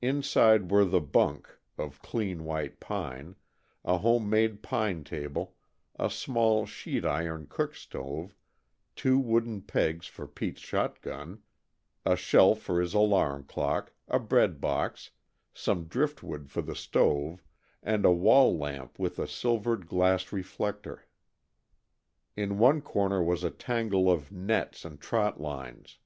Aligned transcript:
Inside 0.00 0.70
were 0.70 0.86
the 0.86 1.02
bunk 1.02 1.50
of 1.76 2.00
clean 2.00 2.44
white 2.44 2.80
pine 2.80 3.36
a 3.84 3.98
home 3.98 4.30
made 4.30 4.62
pine 4.62 5.04
table, 5.04 5.54
a 5.98 6.08
small 6.08 6.64
sheet 6.64 7.04
iron 7.04 7.46
cook 7.46 7.74
stove, 7.74 8.34
two 8.94 9.18
wooden 9.18 9.60
pegs 9.60 10.06
for 10.06 10.26
Peter's 10.26 10.62
shotgun, 10.62 11.42
a 12.06 12.16
shelf 12.16 12.62
for 12.62 12.80
his 12.80 12.94
alarm 12.94 13.44
clock, 13.44 13.92
a 14.08 14.18
breadbox, 14.18 15.10
some 15.52 15.84
driftwood 15.84 16.50
for 16.50 16.62
the 16.62 16.74
stove, 16.74 17.44
and 17.82 18.06
a 18.06 18.12
wall 18.12 18.56
lamp 18.56 18.98
with 18.98 19.18
a 19.18 19.28
silvered 19.28 19.86
glass 19.86 20.32
reflector. 20.32 21.04
In 22.34 22.56
one 22.56 22.80
corner 22.80 23.22
was 23.22 23.44
a 23.44 23.50
tangle 23.50 24.10
of 24.10 24.32
nets 24.32 24.86
and 24.86 24.98
trot 24.98 25.38
lines. 25.38 25.98